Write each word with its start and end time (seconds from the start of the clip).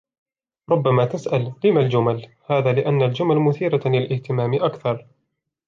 ربما 0.69 1.05
تسأل، 1.05 1.53
لمَ 1.63 1.77
الجمل؟ 1.77 2.27
هذا 2.51 2.73
لأن 2.73 3.01
الجمل 3.01 3.37
مثيرة 3.39 3.87
للاهتمام 3.87 4.53
أكثر. 4.53 5.07